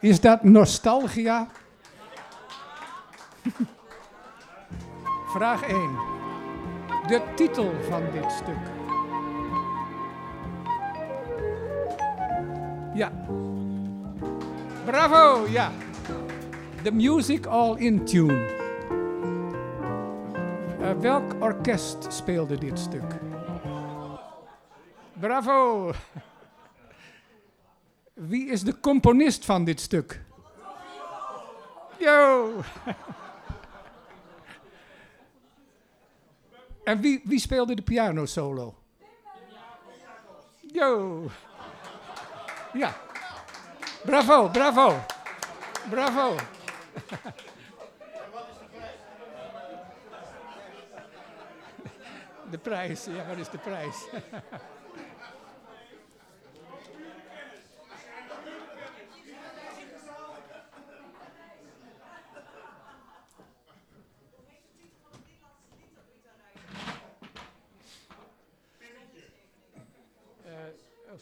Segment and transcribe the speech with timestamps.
[0.00, 1.48] Is dat nostalgia?
[5.26, 5.90] Vraag 1.
[7.06, 8.56] De titel van dit stuk.
[12.94, 13.12] Ja.
[14.84, 15.70] Bravo, ja.
[16.82, 18.58] The Music All in Tune.
[20.80, 23.14] Uh, welk orkest speelde dit stuk?
[25.12, 25.92] Bravo!
[28.50, 30.20] Is de componist van dit stuk?
[31.98, 32.52] Yo!
[36.84, 38.74] en wie, wie speelde de piano solo?
[40.72, 41.30] Yo!
[42.72, 42.96] Ja.
[44.04, 45.04] Bravo, bravo.
[45.90, 46.34] Bravo.
[52.50, 53.96] De prijs, ja, wat is de prijs?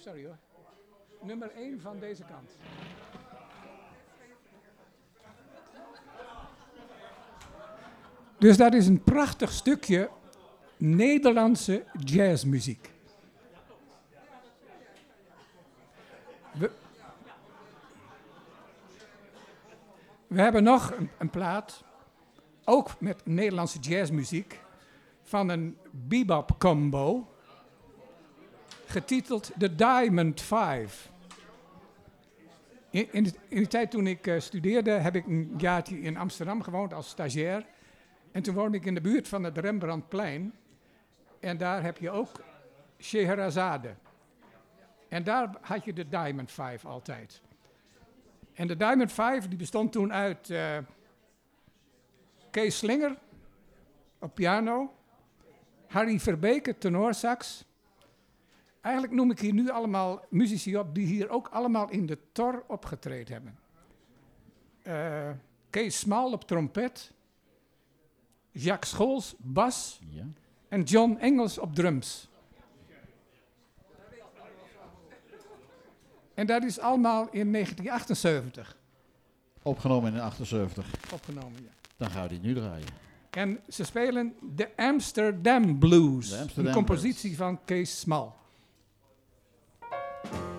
[0.01, 0.37] Sorry hoor.
[1.23, 2.51] Nummer 1 van deze kant.
[8.39, 10.11] Dus dat is een prachtig stukje
[10.77, 12.91] Nederlandse jazzmuziek.
[16.53, 16.71] We,
[20.27, 21.85] we hebben nog een, een, plaat,
[22.65, 24.61] ook met Nederlandse jazzmuziek,
[25.23, 27.29] van een bebop combo,
[28.91, 31.09] getiteld The Diamond Five.
[32.91, 37.09] In, de, tijd toen ik uh, studeerde, heb ik een jaartje in Amsterdam gewoond als
[37.09, 37.67] stagiair.
[38.33, 40.55] En toen woonde ik in de buurt van het Rembrandtplein.
[41.41, 42.31] En daar heb je ook
[42.99, 43.95] Scheherazade.
[45.09, 47.43] En daar had je de Diamond Five altijd.
[48.55, 50.79] En de Diamond Five die bestond toen uit uh,
[52.51, 53.19] Kees Slinger
[54.19, 54.95] op piano,
[55.87, 57.65] Harry Verbeke tenorsax.
[58.81, 62.65] Eigenlijk noem ik hier nu allemaal muzici op die hier ook allemaal in de tor
[62.67, 63.59] opgetreden hebben.
[64.83, 65.31] Uh,
[65.71, 67.13] Kees Smal op trompet,
[68.51, 70.01] Jacques Scholz bas.
[70.09, 70.25] Ja
[70.69, 72.29] en John Engels op drums.
[76.35, 78.77] En dat is allemaal in 1978.
[79.63, 80.87] Opgenomen in 78.
[81.13, 81.71] Opgenomen, ja.
[81.97, 82.87] Dan gaan we die nu draaien.
[83.31, 86.31] En ze spelen de Amsterdam Blues.
[86.31, 88.37] De Amsterdam een compositie van Kees Smal.
[90.25, 90.58] Thank you.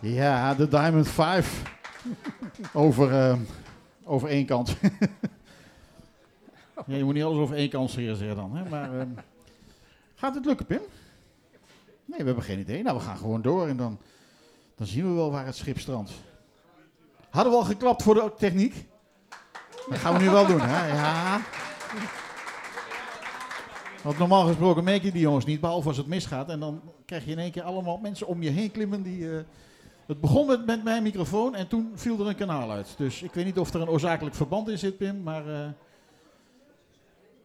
[0.00, 1.62] Ja, de Diamond 5.
[2.72, 3.36] over, eh,
[4.04, 4.76] over één kant.
[6.86, 8.56] ja, je moet niet alles over één kant zeggen dan.
[8.56, 8.68] Hè?
[8.68, 9.08] Maar ehm,
[10.14, 10.80] gaat het lukken, Pim?
[12.04, 12.82] Nee, we hebben geen idee.
[12.82, 13.98] Nou, we gaan gewoon door en dan,
[14.74, 16.12] dan zien we wel waar het schip strandt.
[17.30, 18.88] Hadden we al geklapt voor de techniek?
[19.88, 20.86] Dat gaan we nu wel doen, hè?
[20.86, 21.40] Ja.
[24.02, 26.48] Want normaal gesproken merk je die jongens niet, behalve als het misgaat.
[26.48, 29.36] En dan krijg je in één keer allemaal mensen om je heen klimmen die...
[29.36, 29.44] eh,
[30.10, 32.94] het begon met, met mijn microfoon en toen viel er een kanaal uit.
[32.96, 35.48] Dus ik weet niet of er een oorzakelijk verband in zit, Pim, maar...
[35.48, 35.68] eh,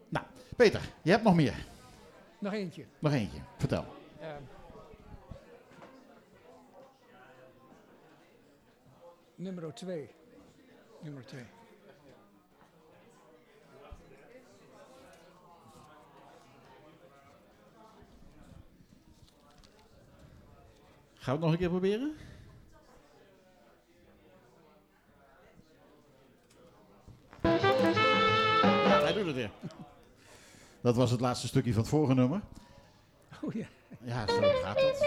[0.09, 1.65] Nou, Peter, je hebt nog meer.
[2.39, 2.85] Nog eentje.
[2.99, 3.85] Nog eentje, vertel.
[4.19, 4.41] Ehm.
[9.35, 10.09] nummer 2.
[11.01, 11.41] Nummer 2.
[21.13, 22.15] Gaan we het nog een keer proberen?
[30.81, 32.41] Dat was het laatste stukje van het vorige nummer.
[33.41, 33.65] Oh ja.
[34.03, 35.05] Ja, zo gaat het.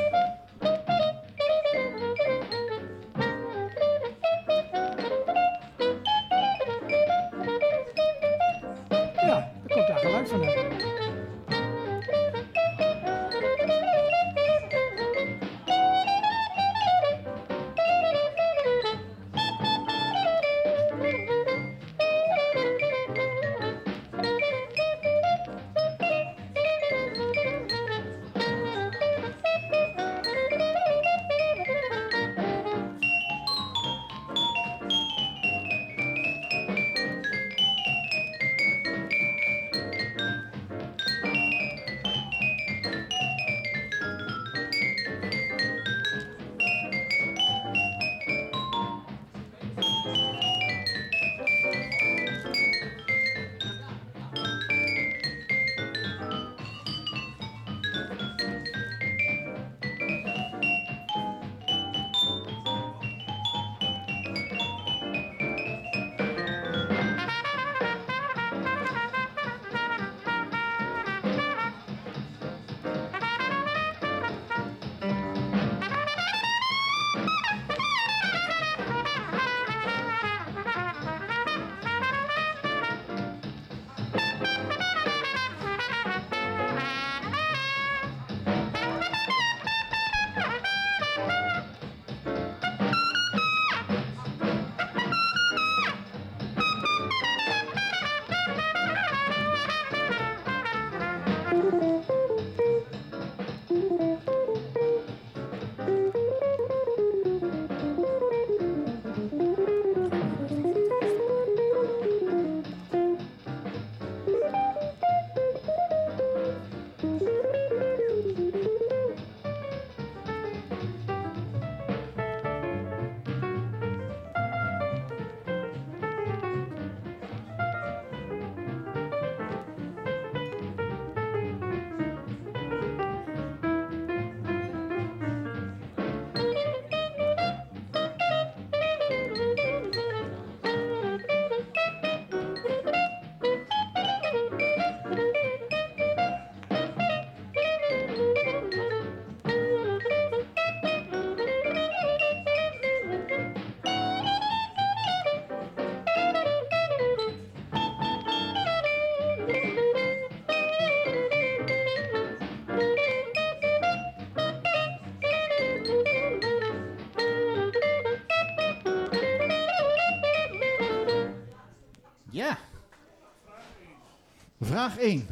[174.91, 175.27] Vraag 1.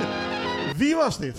[0.80, 1.38] Wie was dit?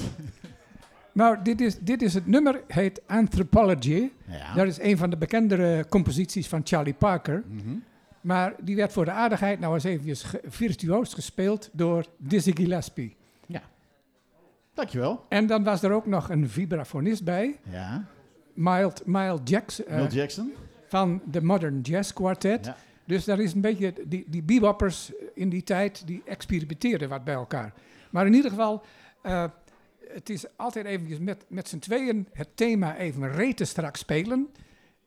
[1.12, 4.10] Nou, dit is, dit is het nummer, heet Anthropology.
[4.28, 4.54] Ja.
[4.54, 7.44] Dat is een van de bekendere composities van Charlie Parker.
[7.48, 7.76] Mhm.
[8.22, 13.16] Maar die werd voor de aardigheid nou eens even virtuoos gespeeld door Dizzy Gillespie.
[14.74, 15.26] Dankjewel.
[15.30, 18.06] En dan was er ook nog een vibrafonist bij, Ja.
[18.54, 20.54] Mild, Mild Jackson, eh, Jackson.
[20.88, 22.66] van de Modern Jazz Quartet.
[22.66, 22.76] Ja.
[23.08, 27.34] Dus daar is een beetje, die, die beboppers in die tijd, die experimenteerden wat bij
[27.34, 27.74] elkaar.
[28.10, 28.84] Maar in ieder geval,
[29.22, 29.46] eh,
[30.08, 34.48] het is altijd eventjes met, met z'n tweeën het thema even rete strak spelen.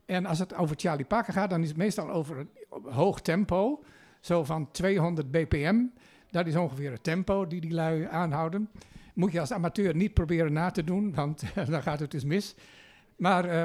[0.07, 2.49] En als het over Charlie Parker gaat, dan is het meestal over een
[2.83, 3.85] hoog tempo.
[4.21, 5.85] Zo van 200 bpm.
[6.31, 8.71] Dat is ongeveer het tempo die die lui aanhouden.
[9.15, 12.55] Moet je als amateur niet proberen na te doen, want dan gaat het dus mis.
[13.17, 13.63] Maar eh,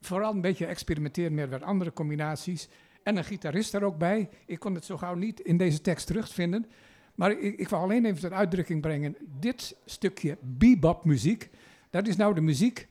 [0.00, 2.68] vooral een beetje experimenteren met wat andere combinaties.
[3.04, 4.28] En een gitarist er ook bij.
[4.46, 6.66] Ik kon het zo gauw niet in deze tekst terugvinden.
[7.14, 9.16] Maar ik, ik wil alleen even tot uitdrukking brengen.
[9.40, 11.50] Dit stukje bebop muziek,
[11.90, 12.88] dat is nou de muziek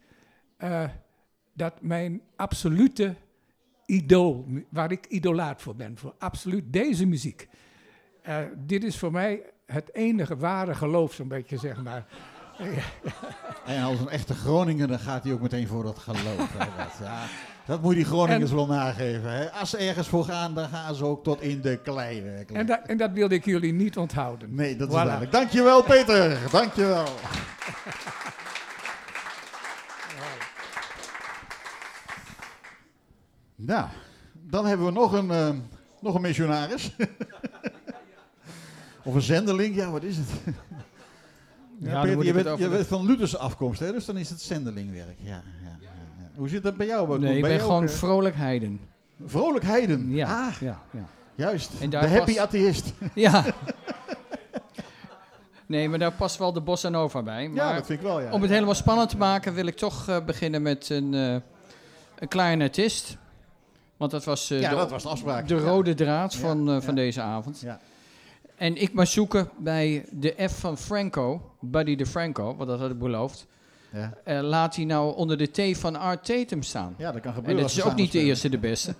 [0.59, 0.83] uh,
[1.53, 3.15] dat mijn absolute
[3.85, 5.97] idool, waar ik idolaat voor ben.
[5.97, 7.47] Voor absoluut deze muziek.
[8.27, 12.05] Uh, dit is voor mij het enige ware geloof, zo'n beetje zeg maar.
[13.65, 16.57] en als een echte Groninger, dan gaat hij ook meteen voor dat geloof.
[16.99, 17.25] ja,
[17.65, 19.31] dat moet je die Groningers wel nageven.
[19.31, 19.51] Hè.
[19.51, 22.23] Als ze ergens voor gaan, dan gaan ze ook tot in de klei.
[22.53, 24.55] En, da en dat wilde ik jullie niet onthouden.
[24.55, 24.97] Nee, dat is voilà.
[24.97, 25.31] duidelijk.
[25.31, 27.05] Dankjewel Peter, dankjewel.
[33.55, 33.87] nou,
[34.33, 35.49] dan hebben we nog een, uh,
[36.01, 36.95] nog een missionaris.
[39.03, 40.27] of een zendeling, ja wat is het?
[41.77, 43.91] Ja, Peter, je, bent, je bent van Lutherse afkomst, hè?
[43.91, 45.17] dus dan is het zendelingwerk.
[45.19, 45.43] Ja,
[46.35, 47.19] Hoe zit dat bij jou?
[47.19, 48.79] Nee, ik ben gewoon uh, vrolijk heiden.
[49.25, 50.11] Vrolijk heiden?
[50.11, 50.47] Ja.
[50.47, 51.05] Ah, ja, ja.
[51.35, 52.93] Juist, de happy atheist.
[53.13, 53.45] Ja.
[55.65, 57.47] nee, maar daar past wel de bossa nova bij.
[57.47, 58.31] Maar ja, dat vind ik wel, ja.
[58.31, 61.33] Om het helemaal spannend te maken wil ik toch uh, beginnen met een, uh,
[62.19, 63.17] een clarinetist.
[63.97, 65.47] Want dat was, ja, de, dat was de afspraak.
[65.47, 67.59] De rode draad van, van deze avond.
[67.59, 67.79] Ja.
[68.55, 72.89] En ik maar zoeken bij de F van Franco, Buddy de Franco, wat dat had
[72.89, 73.47] ik beloofd.
[73.93, 74.13] Ja.
[74.25, 76.95] Uh, laat hij nou onder de T van Art Tatum staan.
[76.97, 77.57] Ja, dat kan gebeuren.
[77.57, 78.95] En dat is ook niet de eerste de beste.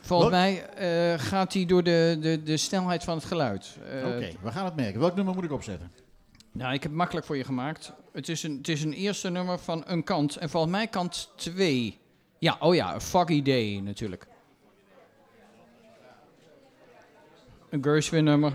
[0.00, 0.64] Volgens mij
[1.12, 3.76] uh, gaat hij door de, de, de snelheid van het geluid.
[3.94, 5.00] Uh, Oké, we gaan het merken.
[5.00, 5.90] Welk nummer moet ik opzetten?
[6.52, 7.92] Nou, ik heb het makkelijk voor je gemaakt.
[8.12, 10.36] Het is een, het is een eerste nummer van een kant.
[10.36, 12.00] En volgens mij kant 2.
[12.38, 14.26] Ja, oh ja, een Foggy Day natuurlijk.
[17.70, 18.52] Een Gershwin nummer.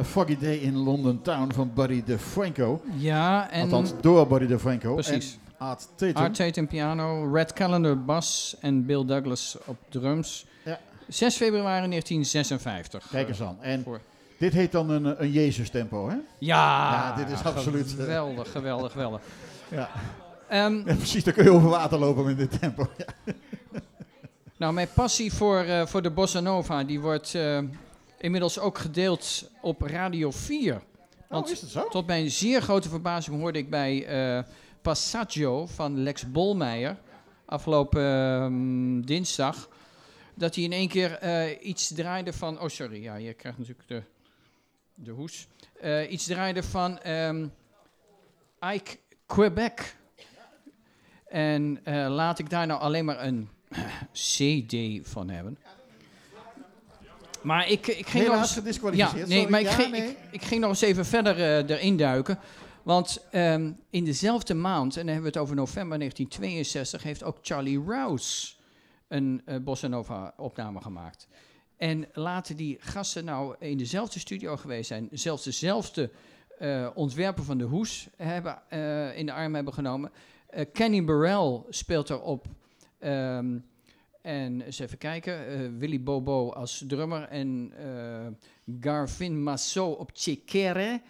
[0.00, 2.82] A Foggy Day in London Town van Buddy DeFranco.
[2.96, 3.62] Ja, en...
[3.62, 4.94] Althans, door Buddy DeFranco.
[4.94, 5.38] Precies.
[5.58, 6.22] En Art Tatum.
[6.22, 10.46] Art Tatum piano, Red Calendar bas en Bill Douglas op drums.
[10.64, 10.78] Ja.
[11.08, 13.06] 6 februari 1956.
[13.10, 13.56] Kijk eens aan.
[13.60, 14.00] En Voor-
[14.38, 16.14] dit heet dan een, een Jezus-tempo, hè?
[16.38, 19.20] Ja, Ja, dit is absoluut, eh, Geweldig, geweldig, geweldig.
[19.68, 19.88] Ja.
[20.48, 22.88] Ehm, Ja, precies, dan kun je over water lopen met dit tempo.
[22.96, 23.32] Ja.
[24.56, 27.58] nou, mijn passie voor, eh, voor de bossa nova, die wordt eh,
[28.20, 30.82] inmiddels ook gedeeld op Radio 4.
[31.28, 31.88] Want oh, is dat zo?
[31.88, 34.44] tot mijn zeer grote verbazing hoorde ik bij eh,
[34.82, 36.98] Passaggio van Lex Bolmeijer
[37.44, 39.68] afgelopen ehm, dinsdag
[40.34, 42.60] dat hij in één keer eh, iets draaide van.
[42.60, 44.02] Oh, sorry, ja, je krijgt natuurlijk de,
[44.94, 45.48] de hoes.
[45.80, 47.46] Eh, iets draaide van ehm,
[48.74, 49.96] Ike Quebec.
[51.26, 53.48] En laat ik daar nou alleen maar een
[54.12, 55.58] CD van hebben.
[57.42, 59.28] Maar ik, ik ging nog eens- gedisqualificeerd.
[59.28, 60.08] ja, nee, maar ik, Ja, ging, nee.
[60.10, 62.38] ik, ik ging nog eens even verder eh, erin duiken.
[62.82, 67.38] Want ehm, in dezelfde maand, en dan hebben we het over november 1962, heeft ook
[67.42, 68.52] Charlie Rouse
[69.08, 71.28] een eh bossa nova opname gemaakt.
[71.76, 76.10] En laten die gasten nou in dezelfde studio geweest zijn, zelfs dezelfde
[76.58, 78.58] eh ontwerper van de hoes hebben,
[79.16, 80.10] in de arm hebben genomen.
[80.72, 82.46] Kenny Burrell speelt erop.
[82.98, 83.58] ehm,
[84.22, 88.26] en eens even kijken, eh, Willy Bobo als drummer en eh,
[88.80, 91.00] Garvin Massot op Tjekere.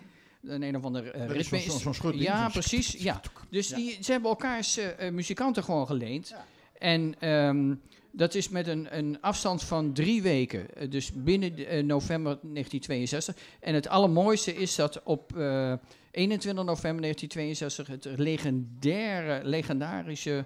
[0.42, 1.60] Een een of ander is ritme.
[1.78, 2.22] zo'n- schutding.
[2.24, 2.92] ja, precies.
[2.92, 3.20] Ja.
[3.50, 3.76] Dus Ja.
[3.76, 4.78] die, ze hebben elkaars
[5.12, 6.28] muzikanten gewoon geleend.
[6.28, 6.44] Ja.
[6.78, 7.74] En ehm,
[8.12, 10.90] dat is met een, een afstand van drie weken.
[10.90, 11.52] Dus binnen
[11.86, 13.36] november 1962.
[13.60, 15.72] En het allermooiste is dat op eh,
[16.10, 20.44] 21 november 1962 het legendaire, legendarische,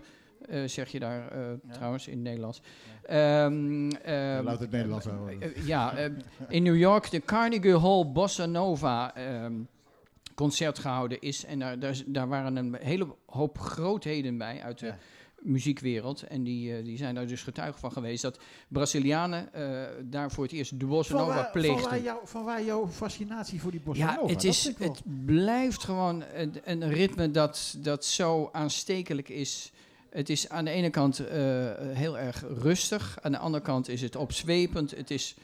[0.48, 1.40] eh, zeg je daar eh,
[1.72, 2.60] trouwens in het Nederlands.
[3.02, 5.40] Ehm, Ja, ehm, Laat het Nederlands houden.
[5.40, 6.10] eh, eh, ja, eh,
[6.48, 9.52] in New York de Carnegie Hall Bossa Nova ehm,
[10.34, 11.44] concert gehouden is.
[11.44, 11.76] En daar,
[12.06, 14.98] daar, waren een hele hoop grootheden bij uit de Ja.
[15.40, 16.22] muziekwereld.
[16.22, 20.52] En die, die zijn daar dus getuige van geweest dat Brazilianen eh, daar voor het
[20.52, 21.90] eerst de Bossa Van Nova waar, van, pleegden.
[21.90, 24.26] waar jou, van waar jouw fascinatie voor die bossa Ja, nova?
[24.26, 29.72] het, Dat is, het blijft gewoon een, een ritme dat, dat zo aanstekelijk is.
[30.14, 31.36] Het is aan de ene kant eh,
[31.78, 34.90] heel erg rustig, aan de andere kant is het opzwepend.
[34.90, 35.34] Het, is,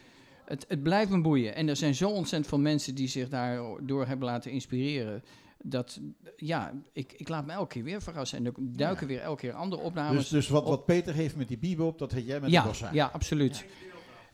[0.45, 1.55] het, het blijft me boeien.
[1.55, 5.23] En er zijn zo ontzettend veel mensen die zich daardoor hebben laten inspireren.
[5.63, 6.01] Dat,
[6.37, 8.39] ja, ik, ik laat me elke keer weer verrassen.
[8.39, 10.19] En er duiken weer elke keer andere opnames.
[10.19, 12.57] Dus, dus wat, op- wat Peter heeft met die bebop, dat heb jij met de
[12.57, 12.91] ja, bossa.
[12.93, 13.65] ja, absoluut.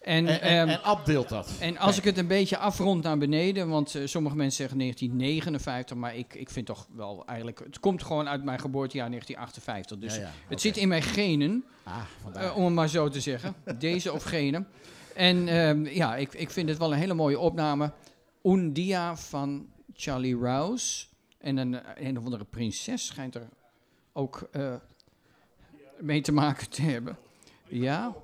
[0.06, 1.56] En, En, en, ehm, en dat.
[1.60, 5.96] en als ik het een beetje afrond naar beneden, want eh, sommige mensen zeggen 1959,
[5.96, 9.98] maar ik, ik vind toch wel eigenlijk, het komt gewoon uit mijn geboortejaar 1958.
[9.98, 12.02] Dus Ja, ja, het zit in mijn genen, Ah,
[12.34, 13.54] eh, om het maar zo te zeggen.
[13.78, 14.64] Deze of gene.
[15.14, 17.92] En ehm, ja, ik, ik vind het wel een hele mooie opname.
[18.42, 21.06] Un Dia van Charlie Rouse.
[21.38, 23.48] En een, een of andere prinses schijnt er
[24.12, 24.74] ook eh,
[25.98, 27.16] mee te maken te hebben.
[27.68, 28.14] Ja?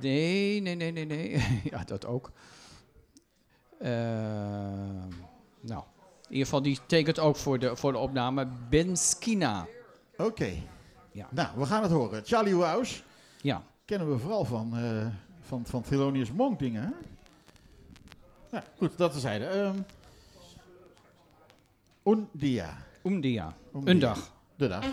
[0.00, 1.30] Nee, nee, nee, nee, nee.
[1.70, 2.30] ja, dat ook.
[3.78, 5.08] Ehm,
[5.60, 5.82] nou,
[6.22, 9.66] in ieder geval, die tekent ook voor de, voor de opname Benskina.
[10.16, 10.52] Oké.
[11.12, 11.28] Ja.
[11.30, 12.22] Nou, we gaan het horen.
[12.24, 13.02] Charlie Rouse
[13.40, 13.62] Ja.
[13.84, 15.06] kennen we vooral van, eh
[15.40, 16.82] van, van Thelonious Monk dingen.
[16.82, 16.90] Hè?
[18.50, 19.44] Nou, goed, dat terzijde.
[19.44, 19.76] Ehm
[22.04, 23.56] un dia.
[23.84, 24.32] Een dag.
[24.56, 24.84] De dag.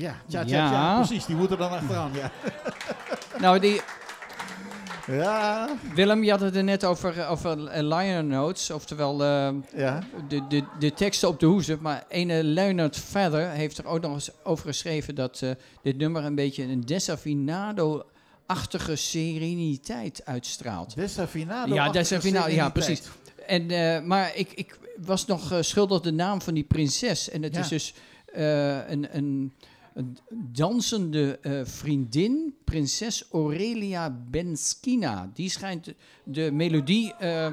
[0.00, 1.26] Ja, ja, precies.
[1.26, 2.30] Die moeten dan achteraan, ja.
[3.44, 3.80] nou, die...
[5.06, 5.68] Ja.
[5.94, 10.02] Willem, je had het er net over, over liner notes, oftewel uh, ja.
[10.28, 11.78] de, de, de teksten op de hoezen.
[11.80, 15.50] Maar ene Leonard Feather heeft er ook nog eens over geschreven dat uh,
[15.82, 20.94] dit nummer een beetje een desafinado-achtige sereniteit uitstraalt.
[20.94, 21.74] Desafinado?
[21.74, 23.02] Ja, desafinado, ja, precies.
[23.46, 27.30] En, uh, maar ik, ik was nog schuldig de naam van die prinses.
[27.30, 27.94] En het is dus
[28.32, 29.52] een een
[30.30, 35.30] dansende uh, vriendin, prinses Aurelia Benskina.
[35.34, 35.92] Die schijnt
[36.24, 37.46] de melodie, uh,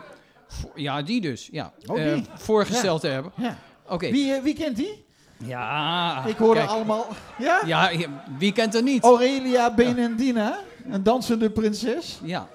[0.76, 3.08] ja, die dus, ja, uh, voorgesteld ja.
[3.08, 3.32] te hebben.
[3.36, 3.58] Ja.
[3.88, 4.12] Oké.
[4.12, 5.06] Wie, wie kent die?
[5.38, 6.26] Ja.
[6.26, 7.08] Ik hoorde allemaal.
[7.38, 7.62] Ja?
[7.65, 7.91] Ja,
[8.38, 9.04] wie kent er niet?
[9.04, 12.19] Aurelia Benendina, een dansende prinses.
[12.23, 12.50] Ja.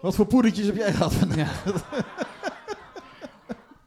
[0.00, 1.64] Wat voor poedertjes heb jij gehad vandaag?
[1.64, 1.72] Ja.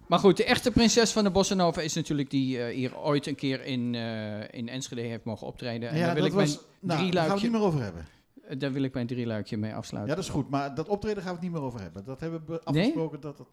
[0.10, 3.28] Maar goed, de echte prinses van de Bossa Nova is natuurlijk die uh, hier ooit
[3.28, 5.90] een keer in, uh, in Enschede heeft mogen optreden.
[5.90, 7.82] En ja, daar wil ik was, mijn nou, drie gaan we het niet meer over
[7.82, 8.08] hebben.
[8.50, 10.12] Uh, daar wil ik mijn drie luikje mee afsluiten.
[10.12, 10.50] Ja, dat is goed.
[10.50, 12.06] Maar dat optreden gaan we het niet meer over hebben.
[12.06, 13.32] Dat hebben we afgesproken nee?
[13.32, 13.48] dat het...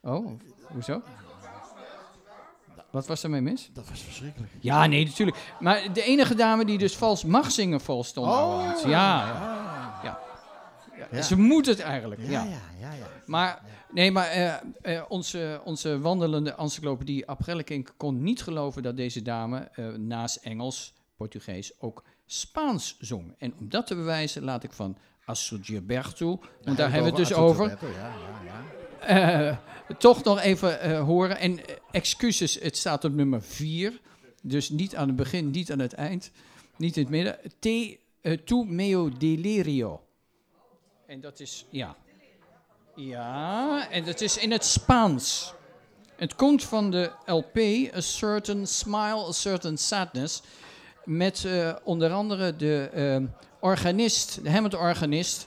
[0.00, 0.26] Oh,
[0.72, 1.02] hoezo?
[2.90, 3.70] Wat was er mee mis?
[3.72, 4.52] Dat was verschrikkelijk.
[4.60, 5.36] Ja, nee, natuurlijk.
[5.60, 8.26] Maar de enige dame die dus vals mag zingen, vals stond.
[8.26, 9.26] Oh, ja, ja.
[9.26, 9.65] ja.
[11.10, 11.22] Ja.
[11.22, 12.20] Ze moet het eigenlijk.
[12.20, 12.92] Ja, ja, ja.
[12.92, 13.62] ja, Maar
[13.96, 19.68] Nee, maar uh, uh, onze, onze wandelende encyclopedie Aprellekink kon niet geloven dat deze dame
[19.76, 23.34] uh, naast Engels, Portugees ook Spaans zong.
[23.38, 27.28] En om dat te bewijzen laat ik van Astrid Gilberto, want daar hebben we het
[27.28, 28.14] dus over, ja,
[29.08, 29.62] ja, ja.
[29.98, 31.38] toch nog even horen.
[31.38, 34.00] En excuses, het staat op nummer 4,
[34.42, 36.30] dus niet aan het begin, niet aan het eind,
[36.76, 37.38] niet in het midden.
[37.58, 37.98] Te
[38.44, 40.05] tu meo delirio.
[41.06, 41.96] En dat is, ja,
[42.94, 45.52] ja, en het is in het Spaans.
[46.16, 47.56] Het komt van de LP
[47.94, 50.42] A Certain Smile, A Certain Sadness.
[51.04, 53.28] Met uh, onder andere de uh,
[53.60, 55.46] organist, de Hammond-organist.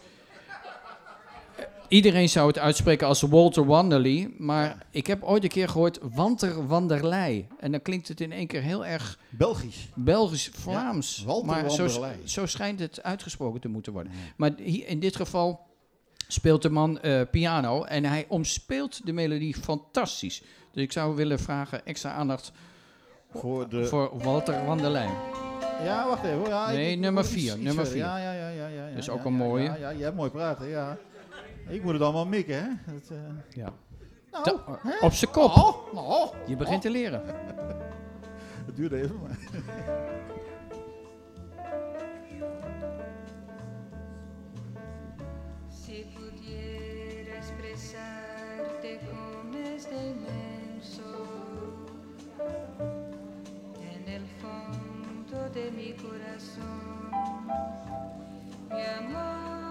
[1.89, 4.32] Iedereen zou het uitspreken als Walter Wanderley.
[4.38, 7.47] Maar ik heb ooit een keer gehoord Wanter Wanderlei.
[7.60, 9.19] En dan klinkt het in één keer heel erg...
[9.30, 9.88] Belgisch.
[9.95, 11.17] Belgisch-Vlaams.
[11.17, 11.88] Ja, Walter maar zo,
[12.23, 14.12] zo, schijnt het uitgesproken te moeten worden.
[14.38, 15.60] Maar hier, in dit geval
[16.28, 20.41] speelt de man uh, piano en hij omspeelt de melodie fantastisch.
[20.71, 22.52] Dus ik zou willen vragen extra aandacht
[23.34, 23.86] voor, de...
[23.86, 25.12] voor Walter van der Lijn.
[25.84, 26.47] Ja, wacht even.
[26.47, 27.58] Ja, nee, nummer 4.
[27.58, 27.97] Nummer 4.
[27.97, 28.95] Ja, ja, ja, ja, ja.
[28.95, 29.63] Dus ja, ook een mooie.
[29.63, 30.97] Ja, ja, je hebt mooi praten, ja.
[31.69, 32.93] Ik moet het allemaal mikken, hè?
[32.93, 33.17] Dat, uh...
[33.49, 33.73] Ja.
[34.32, 34.60] Nou,
[35.01, 35.55] op zijn kop.
[35.55, 36.82] Oh, oh, je begint oh.
[36.82, 37.21] te leren.
[38.65, 39.38] Het duurde even, maar.
[55.53, 57.10] de mi corazón,
[58.69, 59.68] mi amor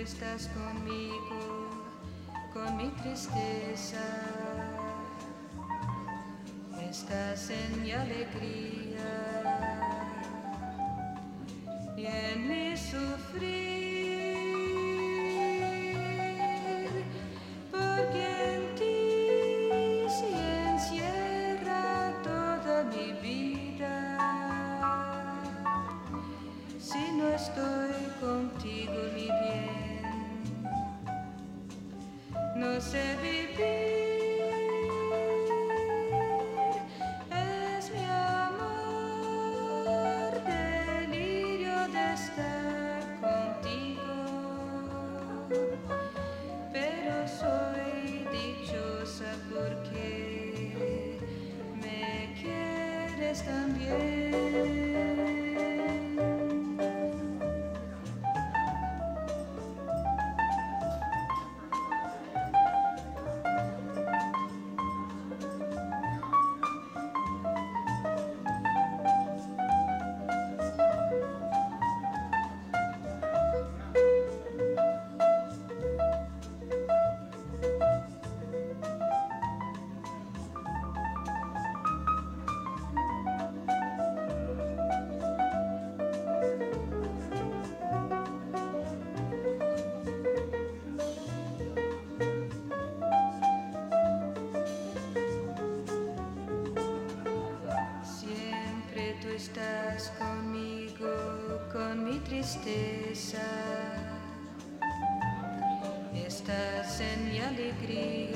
[0.00, 1.68] estás conmigo,
[2.54, 4.00] con mi tristeza.
[6.88, 9.10] Estás en mi alegría
[11.96, 12.69] y en mi
[102.58, 103.38] tristeza.
[106.14, 108.29] Estás en mi alegría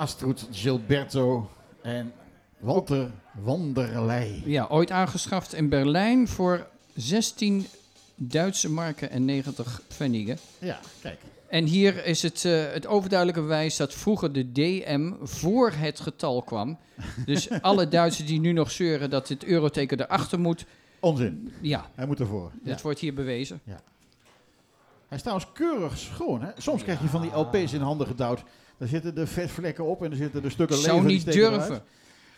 [0.00, 1.50] Astrud Gilberto
[1.82, 2.12] en
[2.58, 4.42] Walter Wanderlei.
[4.46, 7.66] Ja, ooit aangeschaft in Berlijn voor 16
[8.14, 10.38] Duitse marken en 90 pfennigen.
[10.58, 11.20] Ja, kijk.
[11.48, 16.42] En hier is het, eh, het overduidelijke bewijs dat vroeger de DM voor het getal
[16.42, 16.78] kwam.
[17.26, 20.64] Dus alle Duitsers die nu nog zeuren dat het euroteken erachter moet,
[21.00, 21.52] Onzin.
[21.60, 22.50] ja, Hij moet ervoor.
[22.62, 22.70] Ja.
[22.70, 23.60] dat wordt hier bewezen.
[23.64, 26.42] Hij is trouwens keurig schoon.
[26.42, 26.50] Hè?
[26.56, 28.42] Soms krijg je van die LP's in handen gedouwd.
[28.80, 31.40] Daar zitten de vetvlekken op en er zitten de stukken Zou lever die niet steken
[31.52, 31.68] eruit.
[31.68, 31.86] durven.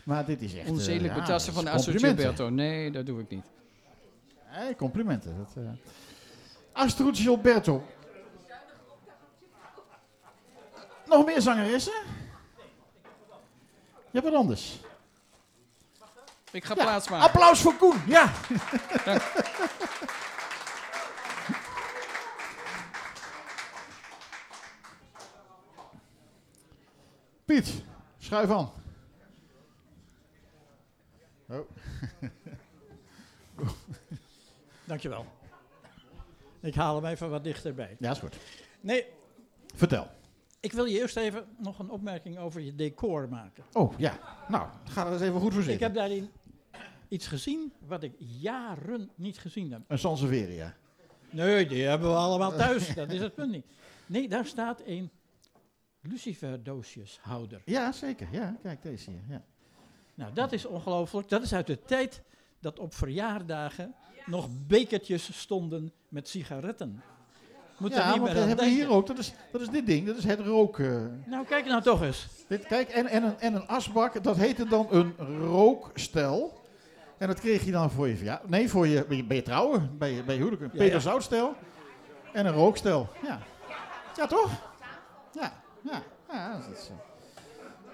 [0.04, 0.66] Maar dit is echt...
[0.66, 1.92] eh, Onzedelijk ja, betasten van Astro.
[1.96, 2.48] Gilberto.
[2.50, 3.44] Nee, dat doe ik niet.
[4.44, 5.36] Hey, complimenten.
[5.38, 5.70] Dat, eh.
[6.72, 7.86] Astrud Gilberto.
[11.06, 12.02] Nog meer zangeressen?
[14.10, 14.80] Ja, wat anders.
[16.50, 17.26] Ik ga Ja, plaatsmaken.
[17.26, 17.96] Applaus voor Koen.
[18.06, 18.32] Ja.
[27.52, 27.82] Piet,
[28.18, 28.70] schuif aan.
[31.48, 31.68] Oh.
[34.84, 35.26] Dankjewel.
[36.60, 37.96] Ik haal hem even wat dichterbij.
[37.98, 38.36] Ja, is goed.
[38.80, 39.06] Nee,
[39.74, 40.06] Vertel.
[40.60, 43.64] ik wil je eerst even nog een opmerking over je decor maken.
[43.72, 44.18] Oh, ja.
[44.48, 45.86] Nou, ga er eens even goed voor Ik zitten.
[45.86, 46.30] heb daarin
[47.08, 49.80] iets gezien wat ik jaren niet gezien heb.
[49.86, 50.76] Een Sanseveria.
[51.30, 52.94] Nee, die hebben we allemaal thuis.
[52.94, 53.66] dat is het punt niet.
[54.06, 55.10] Nee, daar staat een
[56.02, 57.62] luciferdoosjeshouder.
[57.64, 58.28] Ja, zeker.
[58.30, 59.20] Ja, kijk deze hier.
[59.28, 59.42] Ja.
[60.14, 61.28] Nou, dat is ongelooflijk.
[61.28, 62.22] Dat is uit de tijd
[62.60, 63.94] dat op verjaardagen
[64.26, 67.02] nog bekertjes stonden met sigaretten.
[67.78, 69.06] Moet ja, want dat hebben we hier ook.
[69.06, 70.06] Dat is, dat is dit ding.
[70.06, 70.78] Dat is het rook...
[70.78, 72.28] eh, Nou, kijk nou toch eens.
[72.48, 76.60] Dit, kijk, en, en, een, en een asbak, dat heette dan een rookstel.
[77.18, 78.48] En dat kreeg je dan voor je verjaardag.
[78.48, 80.62] Nee, voor je, bij je, bij je trouwen, bij je, bij je huwelijk.
[80.62, 81.00] Een Ja,
[81.30, 81.54] ja.
[82.32, 83.08] En een rookstel.
[83.22, 83.40] Ja,
[84.16, 84.50] ja toch?
[85.32, 86.02] Ja, ja.
[86.28, 86.94] ja, dat is, eh,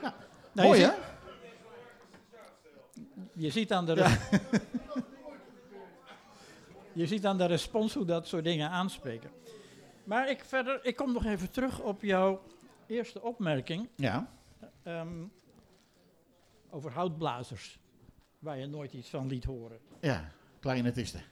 [0.03, 0.14] ja.
[0.53, 0.93] Nou, Mooi je hè?
[0.93, 1.07] ziet-
[3.32, 3.95] Je ziet aan de,
[6.93, 9.30] je ziet aan de respons hoe dat soort dingen aanspreken.
[10.05, 12.43] Maar ik, verder, ik kom nog even terug op jouw
[12.86, 14.30] eerste opmerking Ja.
[14.82, 15.24] ehm,
[16.70, 17.78] over houtblazers,
[18.39, 19.78] waar je nooit iets van liet horen.
[20.01, 20.28] Ja,
[20.61, 21.22] clarinetisten.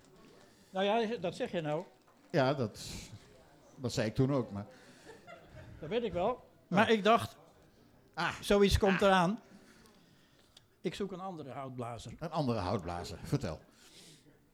[0.70, 1.84] Nou ja, dat zeg je nou,
[2.30, 2.80] Ja, dat,
[3.76, 4.50] dat zei ik toen ook.
[4.50, 4.66] Maar
[5.80, 6.44] dat weet ik wel.
[6.68, 7.36] Maar ik dacht,
[8.14, 8.34] Ah.
[8.40, 9.40] zoiets komt eraan.
[10.80, 12.12] Ik zoek een andere houtblazer.
[12.18, 13.60] een andere houtblazer, vertel.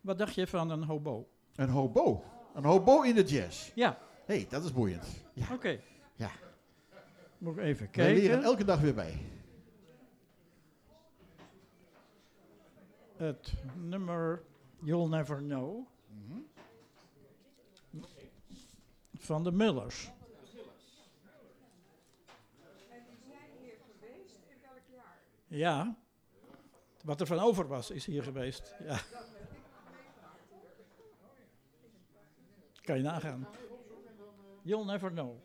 [0.01, 1.29] Wat dacht je van een hobo?
[1.55, 2.25] Een hobo.
[2.55, 3.71] Een hobo in de jazz.
[3.75, 5.07] Ja, Hé, hey, dat is boeiend.
[5.33, 5.47] Ja.
[5.53, 5.81] oké.
[6.15, 6.31] Ja.
[7.39, 8.43] Moet ik even Wij leren kijken.
[8.45, 9.19] elke dag weer bij.
[13.17, 14.43] Het nummer
[14.83, 15.87] You'll Never Know.
[19.19, 20.11] Van de Millers.
[25.53, 25.97] Ja.
[27.05, 28.75] Wat er van over was, is hier geweest.
[28.87, 29.01] Ja.
[32.81, 33.47] Kan je nagaan.
[34.63, 35.37] You'll never know.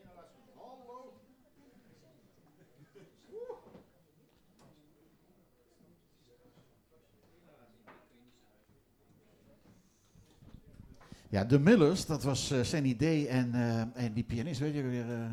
[11.30, 14.84] Ja, de Millers, dat was eh Sandy Day en, eh, en die pianist, weet je
[14.84, 15.32] weer, eh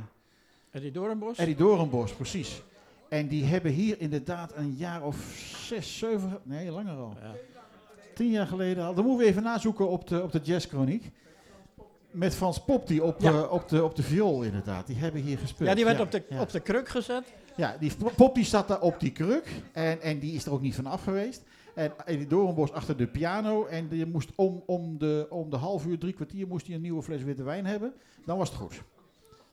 [0.70, 1.38] Eddie Doornbos?
[1.38, 2.62] Eddie Doornbos, precies.
[3.14, 5.16] En die hebben hier inderdaad een jaar of
[5.66, 7.16] zes, zeven, nee, langer al.
[7.22, 7.34] Ja.
[8.14, 8.94] Tien jaar geleden al.
[8.94, 11.10] Dan moeten we even nazoeken op de, op de jazzchroniek.
[12.10, 13.30] Met Frans Pop, die op, Ja.
[13.32, 14.86] eh, op, de, op de viool inderdaad.
[14.86, 15.68] Die hebben hier gespeeld.
[15.68, 17.32] ja, die werd op, de, op de kruk gezet.
[17.56, 20.60] Ja, die Pop die zat daar op die kruk en, en die is er ook
[20.60, 21.42] niet van af geweest.
[21.74, 25.86] En Eddie Doornbos achter de piano en die moest om, om, de, om de half
[25.86, 27.92] uur, drie kwartier moest hij een nieuwe fles witte wijn hebben.
[28.26, 28.82] Dan was het goed.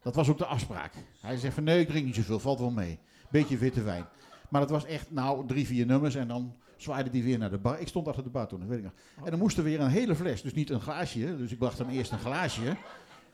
[0.01, 0.93] Dat was ook de afspraak.
[1.22, 2.99] Hij zegt van nee, ik drink niet zoveel, valt wel mee.
[3.32, 4.06] Beetje witte wijn.
[4.50, 7.58] Maar dat was echt, nou, drie, vier nummers en dan zwaaide die weer naar de
[7.58, 7.80] bar.
[7.80, 8.94] Ik stond achter de bar toen, dat weet ik nog.
[9.24, 11.38] En dan moest er weer een hele fles, dus niet een glaasje.
[11.38, 12.70] Dus ik bracht hem eerst een glaasje.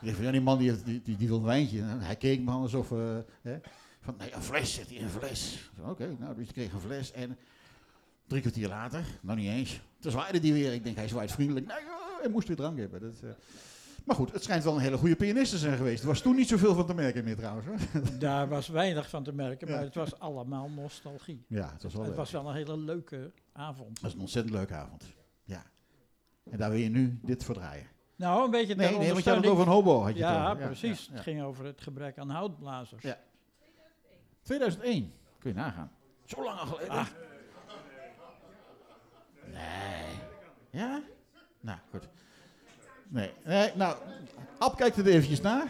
[0.02, 1.80] Ik dacht ja, die man die, die, die, wil een wijntje.
[1.80, 2.98] En hij keek me alsof, eh,
[4.02, 5.72] van, nee, een fles, zegt hij, een fles.
[5.82, 7.38] Oké, nou, dus ik kreeg een fles en
[8.28, 10.74] drie kwartier later, nou niet eens, toen zwaaide die weer.
[10.74, 11.66] Ik denk, hij zwaait vriendelijk.
[11.66, 13.02] Nee, oh, hij moest weer drank hebben.
[13.02, 13.30] Dat, eh,
[14.08, 16.02] maar goed, het schijnt wel een hele goede pianist te zijn geweest.
[16.02, 17.68] Er was toen niet zoveel van te merken meer trouwens.
[17.68, 17.78] Hoor.
[18.20, 19.84] Daar was weinig van te merken, maar Ja.
[19.86, 21.46] het was allemaal nostalgie.
[21.48, 22.20] Ja, het was wel Het leuk.
[22.20, 23.90] was wel een hele leuke avond.
[23.90, 25.04] Het was een ontzettend leuke avond.
[25.44, 25.64] Ja.
[26.52, 27.86] En daar wil je nu dit voor draaien.
[28.16, 30.02] Nou, een beetje Nee, nee, want je had het over een hobo.
[30.04, 30.66] Had je Ja, over.
[30.66, 31.00] precies.
[31.06, 31.22] ja, Het ja.
[31.32, 33.04] ging over het gebrek aan houtblazers.
[33.04, 33.18] Ja.
[34.42, 35.14] 2001.
[35.40, 35.92] Kun je nagaan.
[36.26, 36.90] Zo lang al geleden.
[36.92, 37.06] Ah.
[39.54, 40.16] Nee.
[40.72, 41.02] Ja?
[41.60, 42.08] Nou, goed.
[43.08, 43.32] Nee.
[43.46, 43.96] nee nou,
[44.58, 45.68] Ab kijkt er eventjes naar.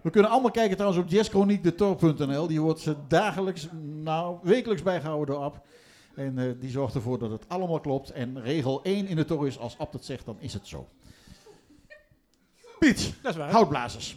[0.00, 2.46] We kunnen allemaal kijken trouwens op jazzchroniekdetor.nl.
[2.46, 5.66] Die wordt ze dagelijks, nou wekelijks bijgehouden door Ab.
[6.14, 8.10] En eh, die zorgt ervoor dat het allemaal klopt.
[8.10, 10.88] En regel 1 in de tor is, als Ab het zegt, dan is het zo.
[12.78, 13.50] Piet, Dat is waar.
[13.50, 14.16] houtblazers.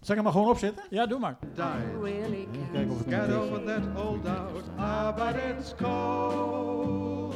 [0.00, 0.84] Zal ik hem maar gewoon opzetten?
[0.90, 1.38] Ja, doe maar.
[2.00, 4.64] really kijken of Get een over that old doubt.
[4.76, 7.34] Ah, but it's cold.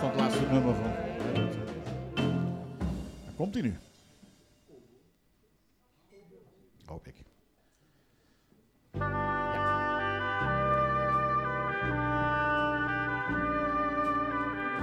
[0.00, 0.92] Dan het laatste nummer van.
[3.36, 3.78] Komt hij nu.
[6.84, 7.14] Hoop ik.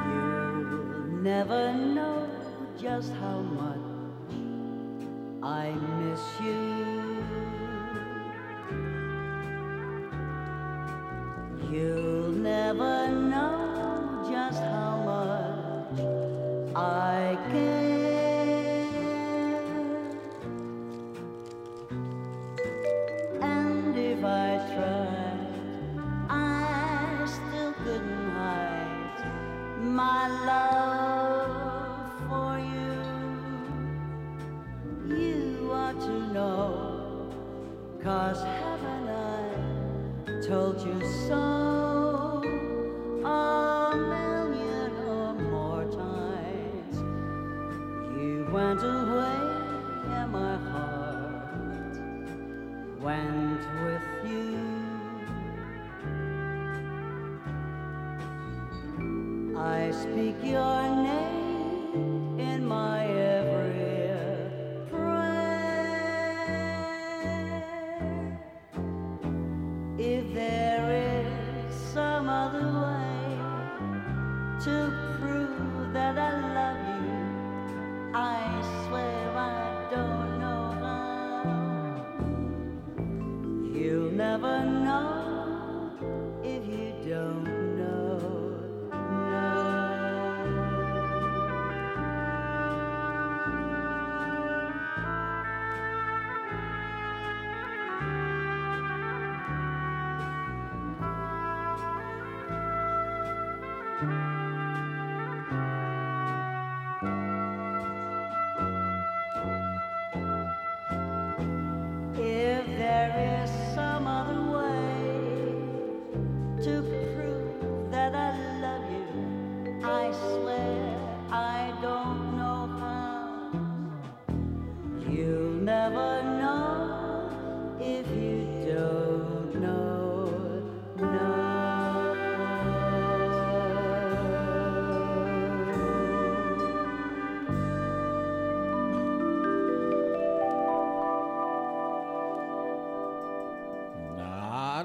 [0.07, 2.28] You'll never know
[2.82, 4.32] just how much
[5.43, 6.86] I miss you.
[11.72, 13.16] You'll never
[16.78, 17.86] I can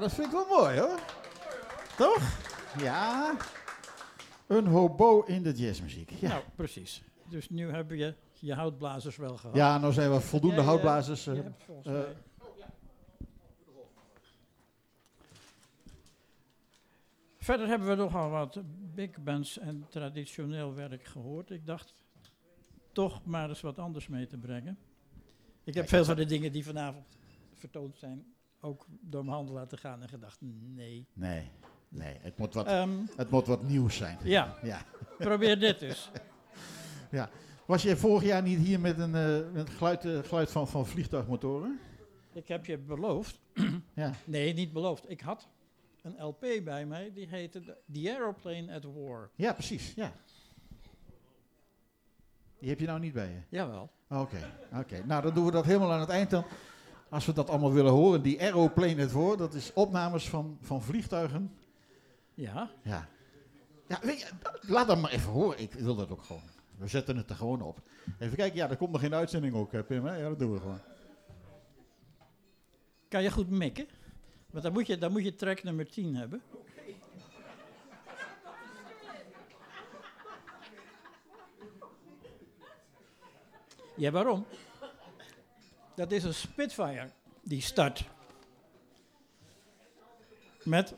[0.03, 0.99] dat vind ik wel mooi hoor.
[1.97, 2.21] Toch?
[2.77, 3.35] Ja.
[4.47, 6.09] Een hobo in de jazzmuziek.
[6.09, 6.27] Ja.
[6.29, 7.03] Nou, precies.
[7.29, 9.55] Dus nu heb je je houtblazers wel gehad.
[9.55, 11.27] Ja, nou zijn we voldoende Jij, eh, houtblazers.
[11.27, 11.33] eh,
[11.83, 12.15] mij-
[17.37, 18.61] Verder hebben we nogal wat
[18.93, 21.49] big bands en traditioneel werk gehoord.
[21.49, 21.93] Ik dacht
[22.91, 24.77] toch maar eens wat anders mee te brengen.
[25.63, 27.05] Ik heb veel van de dingen die vanavond
[27.53, 28.32] vertoond zijn
[28.63, 31.07] ook door mijn handen laten gaan en gedacht, nee.
[31.13, 31.49] nee,
[31.89, 32.17] nee.
[32.21, 34.17] Het moet, wat, Ehm, het moet wat nieuws zijn.
[34.23, 34.81] ja, Ja.
[35.17, 36.09] probeer dit dus.
[37.65, 40.85] Was je vorig jaar niet hier met een eh, met geluid, eh, geluid van, van
[40.87, 41.79] vliegtuigmotoren?
[42.33, 43.39] Ik heb je beloofd,
[43.95, 44.11] Ja.
[44.25, 45.09] nee, niet beloofd.
[45.09, 45.47] Ik had
[46.01, 49.29] een LP bij mij, die heette The- The Aeroplane at War.
[49.35, 49.93] Ja, precies.
[49.95, 50.11] Ja.
[52.59, 53.39] Die heb je nou niet bij je?
[53.49, 53.89] Jawel.
[54.09, 54.37] Oké,
[54.73, 55.03] oké.
[55.05, 56.45] Nou, dan doen we dat helemaal aan het eind dan.
[57.13, 60.81] Als we dat allemaal willen horen, die aeroplane het voor, dat is opnames van, van
[60.81, 61.51] vliegtuigen.
[62.33, 62.71] Ja.
[62.83, 63.07] Ja.
[63.87, 64.27] Ja, weet je,
[64.61, 65.59] laat dat maar even horen.
[65.59, 66.41] Ik wil dat ook gewoon.
[66.77, 67.81] We zetten het er gewoon op.
[68.19, 70.05] Even kijken, ja, er komt nog geen uitzending ook, hè, Pim.
[70.05, 70.15] Hè?
[70.15, 70.79] Ja, dat doen we gewoon.
[73.07, 73.87] Kan je goed mikken?
[74.49, 76.41] Want dan moet je, dan moet je track nummer 10 hebben.
[83.95, 84.45] Ja, waarom?
[85.95, 87.09] Dat is een Spitfire
[87.41, 88.03] die start.
[90.63, 90.93] Met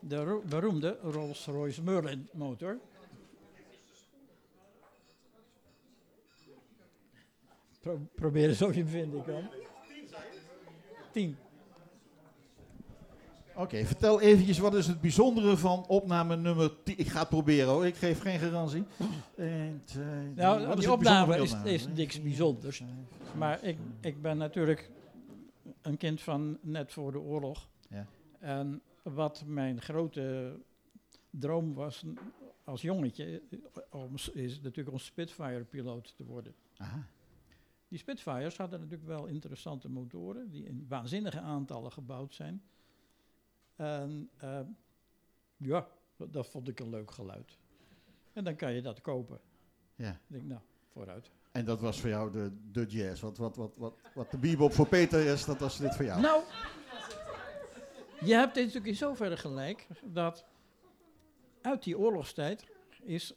[0.00, 2.78] de ro- beroemde Rolls-Royce Merlin motor.
[7.80, 9.50] Pro- probeer eens of je hem vinden kan.
[11.12, 11.36] 10.
[13.56, 16.98] Oké, vertel eventjes wat is het bijzondere van opname nummer 10.
[16.98, 18.84] Ik ga het proberen hoor, ik geef geen garantie.
[19.34, 20.04] Twee, drie.
[20.34, 21.74] Nou, Wat bijzondere opname is, die opname?
[21.74, 22.82] is niks bijzonders.
[23.36, 24.90] Maar ik, ik ben natuurlijk
[25.82, 27.68] een kind van net voor de oorlog.
[27.88, 28.06] Ja.
[28.38, 30.56] En wat mijn grote
[31.30, 32.04] droom was
[32.64, 33.58] als jongetje, eh,
[33.90, 36.54] om, is natuurlijk om Spitfire-piloot te worden.
[36.76, 37.06] Aha.
[37.88, 42.62] Die Spitfires hadden natuurlijk wel interessante motoren, die in waanzinnige aantallen gebouwd zijn.
[43.76, 44.60] En eh,
[45.56, 47.58] ja, dat, dat vond ik een leuk geluid.
[48.32, 49.40] En dan kan je dat kopen.
[49.94, 50.10] Ja.
[50.10, 50.60] Ik denk, nou,
[50.92, 51.30] vooruit.
[51.52, 53.20] En dat was voor jou de, de jazz.
[53.20, 56.20] Wat, wat, wat, wat, wat de bebop voor Peter is, dat was dit voor jou.
[56.20, 56.42] Nou,
[58.20, 60.44] je hebt natuurlijk in zoverre gelijk dat
[61.60, 62.66] uit die oorlogstijd
[63.02, 63.34] is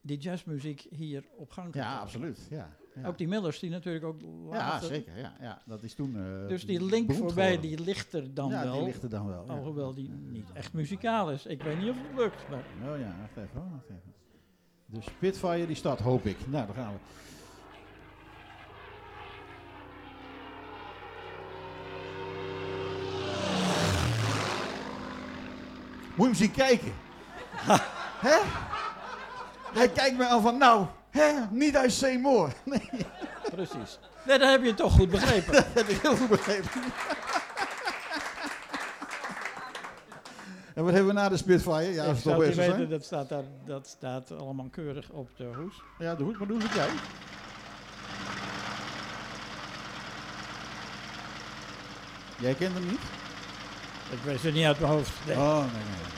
[0.00, 1.88] die jazzmuziek hier op gang gekomen.
[1.88, 2.46] ja, absoluut.
[2.50, 3.06] Ja, ja.
[3.08, 4.20] Ook die Millers die natuurlijk ook
[4.52, 5.18] ja zeker.
[5.18, 5.62] Ja, ja.
[5.66, 6.16] Dat is toen.
[6.16, 7.60] eh, Dus die link voorbij, geworden.
[7.76, 8.72] die ligt er dan ja, wel.
[8.76, 9.44] die ligt er dan wel.
[9.46, 9.52] Ja.
[9.52, 11.46] Alhoewel die niet echt muzikaal is.
[11.46, 12.48] Ik weet niet of het lukt.
[12.50, 13.60] Maar Oh ja, wacht even.
[13.60, 14.12] hoor, Wacht even.
[14.86, 16.36] De Spitfire die staat, hoop ik.
[16.48, 16.98] Nou, daar gaan we.
[26.14, 26.92] Moet je hem zien kijken.
[28.28, 28.38] hè?
[29.72, 30.86] Hij kijkt me aan van, nou,
[31.18, 31.32] hè?
[31.50, 32.52] niet uit Seymour.
[32.64, 32.90] Nee,
[33.54, 33.98] precies.
[34.26, 35.52] Nee, dat heb je toch goed begrepen.
[35.64, 36.70] dat heb ik heel goed begrepen.
[40.74, 41.92] en wat hebben we na de Spitfire?
[41.92, 45.44] Ja, ik zou het bezig weten, dat staat, daar, dat staat allemaal keurig op de
[45.44, 45.82] hoes.
[45.98, 46.88] Ja, doe het, maar doe het jij.
[52.40, 53.00] Jij kent hem niet?
[54.10, 55.26] Ik weet het niet uit mijn hoofd.
[55.26, 55.36] Nee.
[55.36, 56.17] Oh, nee, nee.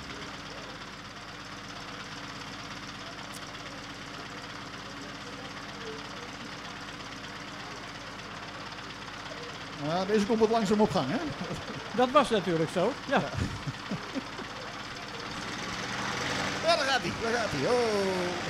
[9.91, 11.19] Ja, deze komt wat langzaam op gang, hè?
[11.97, 12.93] Dat was natuurlijk zo.
[13.09, 13.21] Ja.
[16.65, 17.71] Ja, daar gaat hij, daar gaat hij.
[17.71, 18.49] Oh.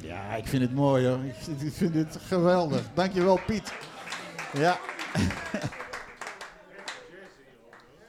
[0.00, 1.24] Ja, ik vind het mooi hoor.
[1.24, 2.80] Ik, vind- ik vind het geweldig.
[2.94, 3.72] Dankjewel Piet.
[4.52, 4.78] Ja.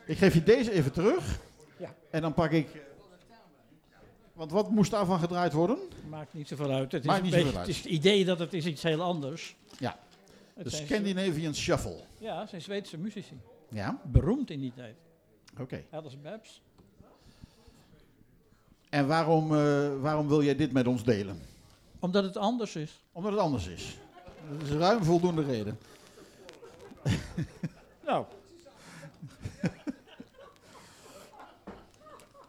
[0.06, 1.24] ik geef je deze even terug.
[1.78, 1.94] Ja.
[2.12, 2.68] En dan pak ik...
[4.40, 5.78] Want wat moest daarvan gedraaid worden?
[6.10, 6.92] Maakt niet zoveel uit.
[6.92, 9.02] Het is, Maakt een niet beetje, het is het idee dat het is iets heel
[9.02, 9.56] anders.
[9.80, 10.00] Ja.
[10.54, 12.00] Het De Scandinavian Shuffle.
[12.18, 13.40] Ja, zijn Zweedse muzici.
[13.70, 14.96] Ja, Beroemd in die tijd.
[15.60, 15.84] oké.
[15.92, 16.62] Alice Babs.
[18.90, 21.42] En waarom, eh, waarom wil jij dit met ons delen?
[22.00, 23.00] Omdat het anders is.
[23.12, 23.98] Omdat het anders is.
[24.52, 25.80] Dat is ruim voldoende reden.
[28.06, 28.26] Nou,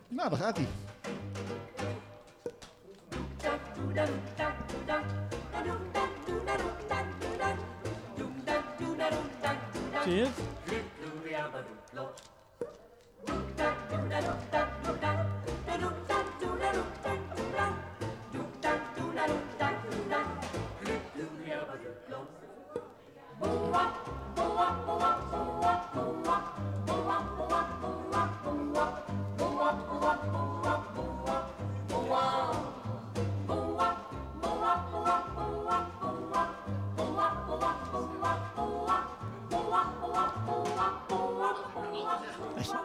[0.08, 0.66] Nou, daar gaat hij.
[10.04, 10.26] Zie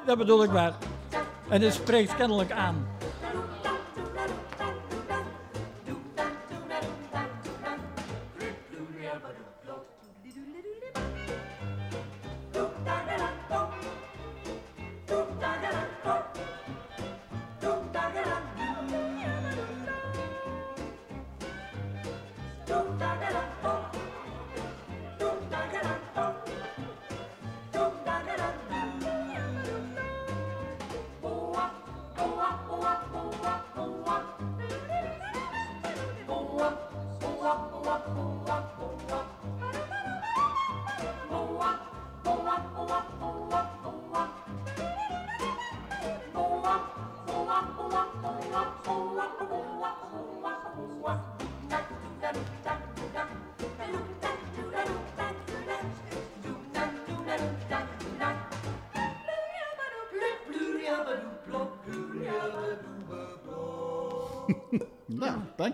[0.06, 0.74] Dat bedoel ik maar.
[1.50, 2.95] En het spreekt kennelijk aan.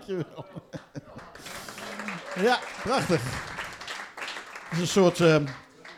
[0.06, 0.44] Dankjewel.
[2.48, 3.22] ja, prachtig.
[4.68, 5.36] Het is een soort eh,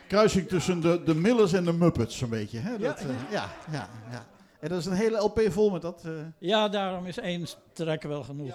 [0.09, 2.59] kruising tussen de, de Millers en de Muppets, zo'n beetje.
[2.59, 2.79] Hè?
[2.79, 4.27] Dat, Ja, eh, ja, ja, ja.
[4.61, 6.03] En dat is een hele LP vol met dat.
[6.05, 8.55] eh, Ja, daarom is één trek wel genoeg.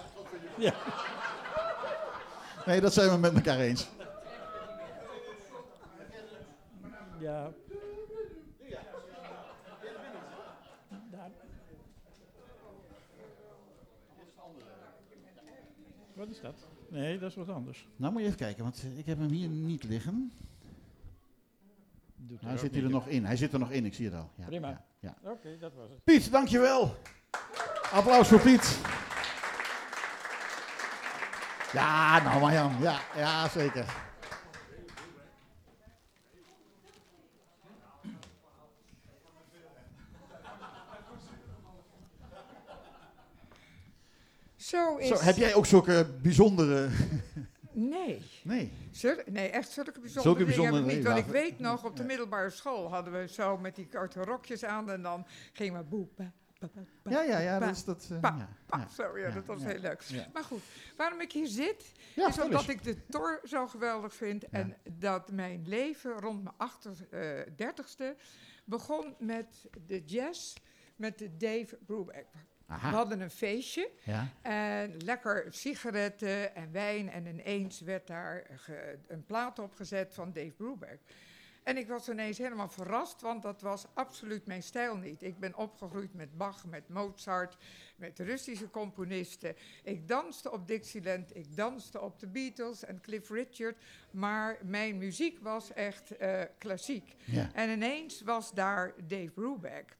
[0.56, 0.72] Ja.
[2.66, 3.86] Nee, dat zijn we met elkaar eens.
[7.18, 7.50] ja.
[16.20, 16.54] Wat is dat?
[16.88, 17.88] Nee, dat is wat anders.
[17.96, 20.32] Nou moet je even kijken, want eh, ik heb hem hier niet liggen.
[22.16, 23.24] Doet Nou, ook zit hij er nog in.
[23.24, 24.30] Hij zit er nog in, ik zie het al.
[24.34, 24.68] Ja, Prima.
[24.68, 25.30] ja, ja.
[25.30, 26.04] Oké, dat was het.
[26.04, 26.96] Piet, dankjewel.
[27.92, 28.80] Applaus voor Piet.
[31.72, 32.76] Ja, nou Marjan.
[32.80, 34.09] Ja, ja, zeker.
[44.70, 45.08] Zo is...
[45.08, 46.88] Zo, heb jij ook zulke bijzondere...
[47.72, 48.22] Nee.
[48.44, 48.72] Nee.
[49.26, 50.90] Nee, echt zulke bijzondere Zulke dingen bijzondere niet.
[50.92, 54.24] dingen, Want ik weet nog, op de middelbare school hadden we zo met die korte
[54.24, 57.58] rokjes aan en dan gingen we boe, ba, ba, ba, ba, Ja, ja, ja.
[57.58, 58.08] Dat is dat...
[58.12, 58.78] eh, pa, ja, pa.
[58.78, 58.88] ja.
[58.88, 60.04] Zo, ja, ja, dat was ja, heel leuk.
[60.32, 60.62] Maar goed,
[60.96, 64.48] waarom ik hier zit, is omdat ik de Tor zo geweldig vind.
[64.48, 68.20] En dat mijn leven rond mijn 38ste
[68.64, 70.54] begon met de jazz,
[70.96, 72.26] met de Dave Brubeck.
[72.70, 74.28] We hadden een feestje Ja.
[74.42, 77.10] en lekker sigaretten en wijn.
[77.10, 78.46] En ineens werd daar
[79.08, 80.98] een plaat opgezet van Dave Brubeck.
[81.62, 85.22] En ik was ineens helemaal verrast, want dat was absoluut mijn stijl niet.
[85.22, 87.56] Ik ben opgegroeid met Bach, met Mozart,
[87.96, 89.56] met Russische componisten.
[89.82, 93.76] Ik danste op Dixieland, ik danste op de Beatles en Cliff Richard.
[94.10, 97.14] Maar mijn muziek was echt eh, klassiek.
[97.24, 97.50] Ja.
[97.52, 99.96] En ineens was daar Dave Brubeck.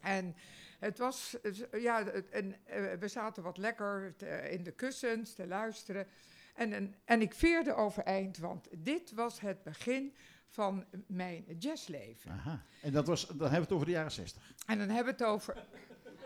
[0.00, 0.36] En
[0.80, 1.36] het was,
[1.72, 6.06] ja, het- en, eh, we zaten wat lekker te- in de kussens te luisteren.
[6.54, 10.14] En, en, en ik veerde overeind, want dit was het begin
[10.48, 12.30] van mijn jazzleven.
[12.30, 12.62] Aha.
[12.82, 14.42] En dat was, dan hebben we het over de jaren 60.
[14.66, 15.64] En dan hebben we het over,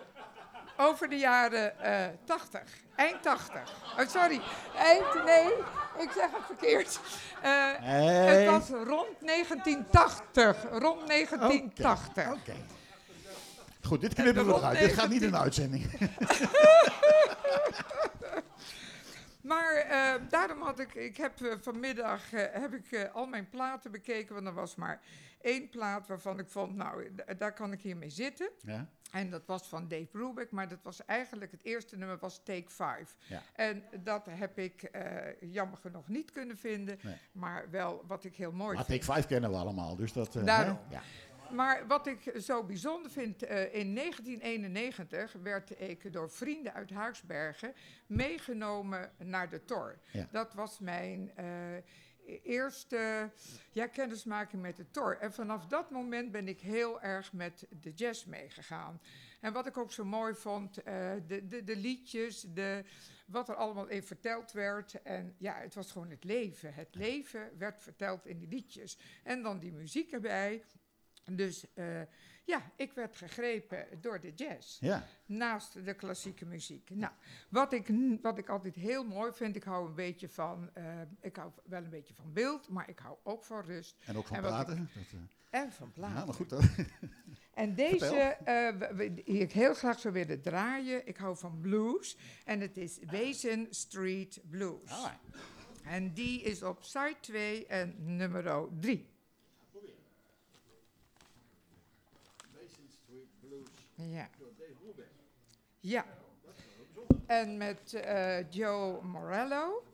[0.89, 2.63] over de jaren eh 80,
[2.97, 3.95] eind 80.
[4.01, 4.41] Oh, sorry,
[4.77, 5.47] eind, nee,
[6.05, 7.01] ik zeg het verkeerd.
[7.43, 7.73] Eh.
[7.79, 12.33] Het was rond 1980, rond 1980.
[12.33, 12.55] Oké.
[13.87, 14.79] Goed, dit knippen we eruit.
[14.79, 15.85] Dit gaat niet in de uitzending.
[19.45, 23.91] Maar eh, daarom had ik, ik heb eh, vanmiddag eh, heb ik, al mijn platen
[23.91, 25.01] bekeken, want er was maar
[25.41, 28.51] één plaat waarvan ik vond, nou, daar kan ik hiermee zitten.
[28.61, 28.89] Ja.
[29.11, 32.69] En dat was van Dave Brubeck, maar dat was eigenlijk het eerste nummer was Take
[32.69, 33.07] Five.
[33.19, 33.43] Ja.
[33.53, 34.91] En dat heb ik
[35.41, 37.17] jammer genoeg niet kunnen vinden, Nee.
[37.33, 39.01] maar wel wat ik heel mooi Maar vind.
[39.01, 40.33] Take 5 kennen we allemaal, dus dat...
[40.33, 40.79] Daarom.
[40.89, 40.95] hè?
[40.95, 41.03] Ja.
[41.55, 47.75] Maar wat ik zo bijzonder vind, eh, in 1991 werd ik door vrienden uit Huisbergen
[48.07, 49.99] meegenomen naar de Tor.
[50.13, 50.29] Ja.
[50.31, 51.47] Dat was mijn eh,
[52.43, 53.31] eerste
[53.71, 55.19] ja, kennismaking met de Tor.
[55.19, 59.01] En vanaf dat moment ben ik heel erg met de jazz meegegaan.
[59.41, 62.85] En wat ik ook zo mooi vond, eh, de, de, de liedjes, de,
[63.27, 65.03] wat er allemaal in verteld werd.
[65.03, 66.75] En ja, het was gewoon het leven.
[66.75, 68.99] Het leven werd verteld in die liedjes.
[69.23, 70.63] En dan die muziek erbij.
[71.31, 72.01] Dus eh,
[72.45, 74.81] ja, ik werd gegrepen door de jazz.
[74.81, 75.07] ja.
[75.27, 76.91] Naast de klassieke muziek.
[76.91, 77.13] Nou,
[77.49, 77.91] wat ik,
[78.23, 80.85] wat ik altijd heel mooi vind, ik hou een beetje van, eh,
[81.21, 84.27] ik hou wel een beetje van beeld, maar ik hou ook van rust En ook
[84.27, 84.67] van En.
[84.67, 86.27] Dat, eh, en van ja, platen.
[86.27, 86.49] maar goed.
[86.49, 86.63] dan.
[87.55, 88.37] En deze,
[89.25, 92.17] die ik heel graag zou willen draaien, ik hou van blues.
[92.45, 94.91] En het is Wezen Street Blues.
[94.91, 95.13] Ah.
[95.85, 99.14] En die is op site 2 en nummer 3.
[103.95, 104.31] Ja.
[105.81, 106.07] Ja.
[107.27, 109.85] En met eh, Joe Morello.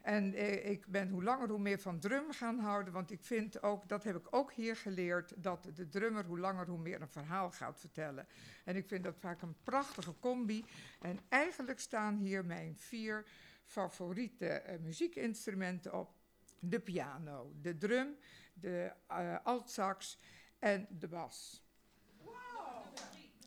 [0.00, 3.62] En eh, ik ben hoe langer hoe meer van drum gaan houden, want ik vind
[3.62, 7.08] ook, dat heb ik ook hier geleerd, dat de drummer hoe langer hoe meer een
[7.08, 8.26] verhaal gaat vertellen.
[8.64, 10.64] En ik vind dat vaak een prachtige combi.
[11.00, 13.24] En eigenlijk staan hier mijn vier
[13.64, 16.12] favoriete eh, muziekinstrumenten op.
[16.58, 18.16] De piano, de drum,
[18.54, 20.18] de eh altsax
[20.58, 21.63] en de bas.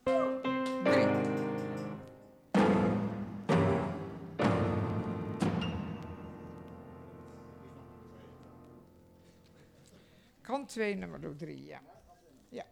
[0.08, 1.08] Drie.
[10.41, 11.82] Kan twee nummer drie, ja.
[12.49, 12.64] ja.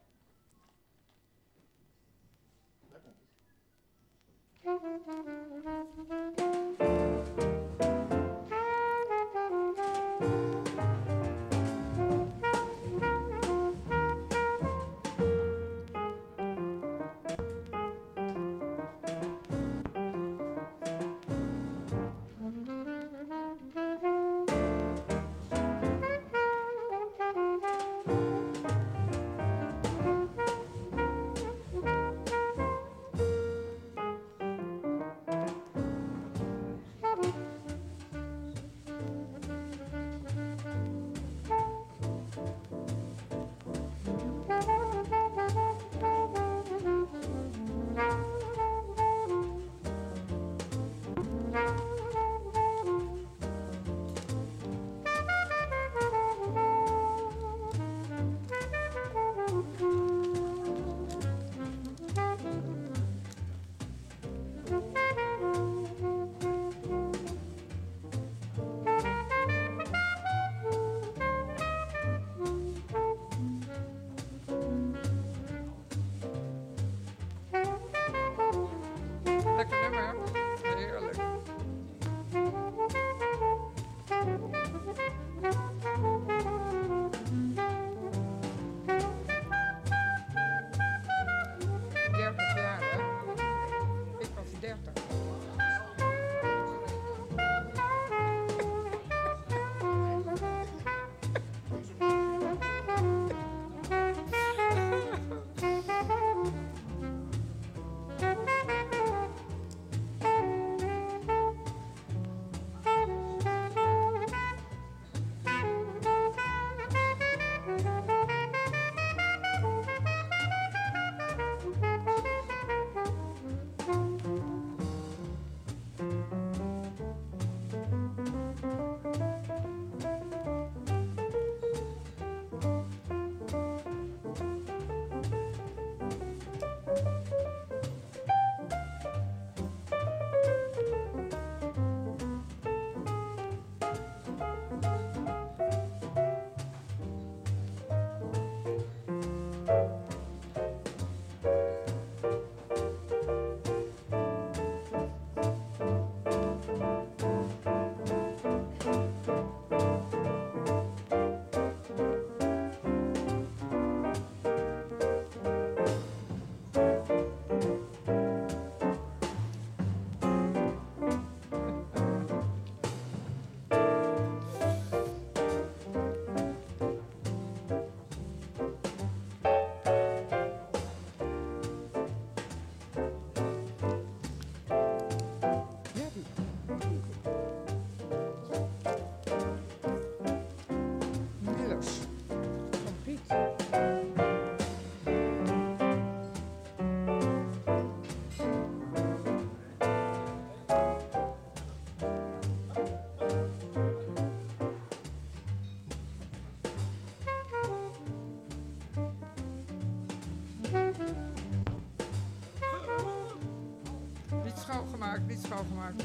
[215.16, 216.04] Schoongemaakt, niet schoongemaakt.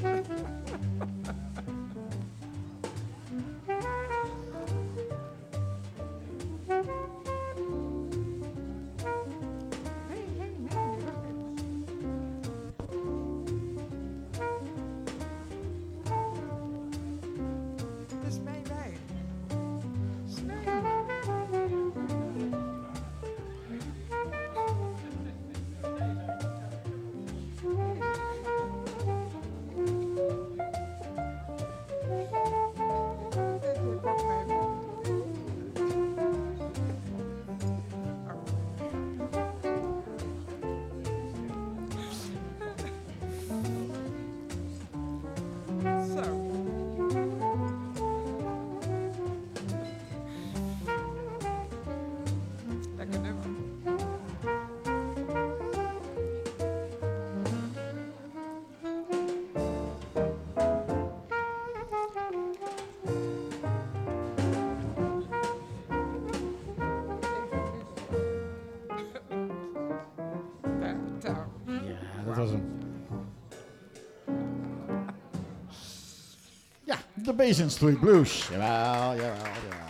[77.31, 78.49] De Basin Street Blues.
[78.49, 79.89] Jawel, jawel, jawel.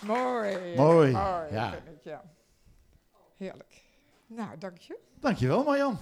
[0.00, 0.76] Mooi.
[0.76, 1.46] Mooi, ja.
[1.50, 1.70] ja.
[1.70, 2.22] vind ik, ja.
[3.36, 3.82] Heerlijk.
[4.26, 4.98] Nou, dank je.
[5.20, 5.98] Dankjewel Marjan.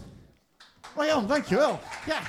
[0.96, 1.78] Marjan, dankjewel.
[2.06, 2.20] Ja.